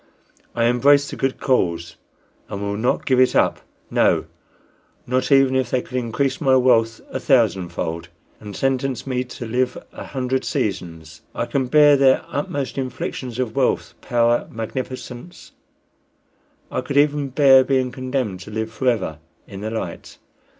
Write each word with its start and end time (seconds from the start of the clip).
I 0.55 0.63
embrace 0.65 1.11
the 1.11 1.15
good 1.15 1.39
cause, 1.39 1.95
and 2.49 2.59
will 2.59 2.75
not 2.75 3.05
give 3.05 3.19
it 3.19 3.35
up 3.35 3.61
no, 3.91 4.25
not 5.05 5.31
even 5.31 5.55
if 5.55 5.69
they 5.69 5.83
could 5.83 5.95
increase 5.95 6.41
my 6.41 6.55
wealth 6.55 7.01
a 7.11 7.19
thousand 7.19 7.69
fold, 7.69 8.09
and 8.39 8.55
sentence 8.55 9.05
me 9.05 9.23
to 9.25 9.45
live 9.45 9.77
a 9.93 10.05
hundred 10.05 10.43
seasons. 10.43 11.21
I 11.35 11.45
can 11.45 11.67
bear 11.67 11.95
their 11.97 12.25
utmost 12.29 12.79
inflictions 12.79 13.37
of 13.37 13.55
wealth, 13.55 13.93
power, 14.01 14.47
magnificence; 14.49 15.51
I 16.71 16.81
could 16.81 16.97
even 16.97 17.27
bear 17.29 17.63
being 17.63 17.91
condemned 17.91 18.39
to 18.39 18.49
live 18.49 18.71
forever 18.71 19.19
in 19.45 19.61
the 19.61 19.69
light. 19.69 20.17